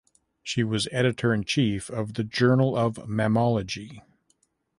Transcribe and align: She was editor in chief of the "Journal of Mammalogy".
She 0.41 0.63
was 0.63 0.87
editor 0.91 1.31
in 1.31 1.43
chief 1.43 1.87
of 1.91 2.15
the 2.15 2.23
"Journal 2.23 2.75
of 2.75 2.95
Mammalogy". 3.07 4.01